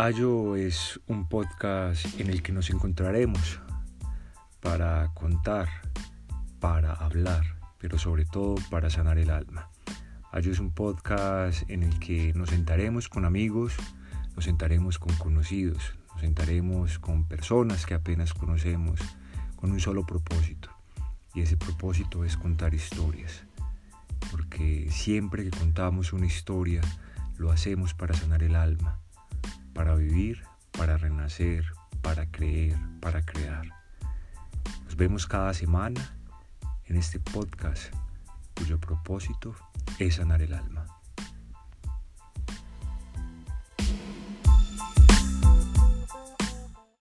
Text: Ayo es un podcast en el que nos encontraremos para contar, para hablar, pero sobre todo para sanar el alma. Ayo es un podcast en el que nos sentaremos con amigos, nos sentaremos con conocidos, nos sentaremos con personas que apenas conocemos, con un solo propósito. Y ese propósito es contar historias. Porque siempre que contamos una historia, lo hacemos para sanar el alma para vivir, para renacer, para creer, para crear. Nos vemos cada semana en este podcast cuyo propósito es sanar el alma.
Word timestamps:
Ayo 0.00 0.54
es 0.54 1.00
un 1.08 1.28
podcast 1.28 2.20
en 2.20 2.30
el 2.30 2.40
que 2.40 2.52
nos 2.52 2.70
encontraremos 2.70 3.60
para 4.60 5.12
contar, 5.12 5.68
para 6.60 6.92
hablar, 6.92 7.58
pero 7.78 7.98
sobre 7.98 8.24
todo 8.24 8.54
para 8.70 8.90
sanar 8.90 9.18
el 9.18 9.28
alma. 9.28 9.70
Ayo 10.30 10.52
es 10.52 10.60
un 10.60 10.70
podcast 10.70 11.68
en 11.68 11.82
el 11.82 11.98
que 11.98 12.32
nos 12.34 12.50
sentaremos 12.50 13.08
con 13.08 13.24
amigos, 13.24 13.74
nos 14.36 14.44
sentaremos 14.44 15.00
con 15.00 15.16
conocidos, 15.16 15.96
nos 16.12 16.20
sentaremos 16.20 17.00
con 17.00 17.26
personas 17.26 17.84
que 17.84 17.94
apenas 17.94 18.34
conocemos, 18.34 19.00
con 19.56 19.72
un 19.72 19.80
solo 19.80 20.06
propósito. 20.06 20.70
Y 21.34 21.40
ese 21.40 21.56
propósito 21.56 22.22
es 22.22 22.36
contar 22.36 22.72
historias. 22.72 23.42
Porque 24.30 24.92
siempre 24.92 25.42
que 25.42 25.58
contamos 25.58 26.12
una 26.12 26.26
historia, 26.26 26.82
lo 27.36 27.50
hacemos 27.50 27.94
para 27.94 28.14
sanar 28.14 28.44
el 28.44 28.54
alma 28.54 29.00
para 29.78 29.94
vivir, 29.94 30.42
para 30.72 30.96
renacer, 30.96 31.64
para 32.02 32.26
creer, 32.26 32.76
para 33.00 33.22
crear. 33.22 33.64
Nos 34.84 34.96
vemos 34.96 35.24
cada 35.24 35.54
semana 35.54 36.18
en 36.86 36.96
este 36.96 37.20
podcast 37.20 37.94
cuyo 38.56 38.80
propósito 38.80 39.54
es 40.00 40.16
sanar 40.16 40.42
el 40.42 40.52
alma. 40.52 40.77